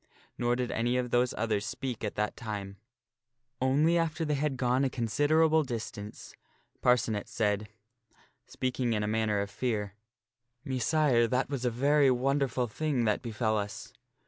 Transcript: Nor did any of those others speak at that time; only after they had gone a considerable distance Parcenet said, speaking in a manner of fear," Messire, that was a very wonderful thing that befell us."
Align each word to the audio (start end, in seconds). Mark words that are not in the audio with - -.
Nor 0.35 0.55
did 0.55 0.71
any 0.71 0.97
of 0.97 1.11
those 1.11 1.31
others 1.35 1.63
speak 1.63 2.03
at 2.03 2.15
that 2.15 2.35
time; 2.35 2.77
only 3.61 3.99
after 3.99 4.25
they 4.25 4.33
had 4.33 4.57
gone 4.57 4.83
a 4.83 4.89
considerable 4.89 5.61
distance 5.61 6.33
Parcenet 6.81 7.29
said, 7.29 7.69
speaking 8.47 8.93
in 8.93 9.03
a 9.03 9.07
manner 9.07 9.41
of 9.41 9.51
fear," 9.51 9.93
Messire, 10.65 11.27
that 11.27 11.51
was 11.51 11.65
a 11.65 11.69
very 11.69 12.09
wonderful 12.09 12.65
thing 12.67 13.05
that 13.05 13.21
befell 13.21 13.59
us." 13.59 13.93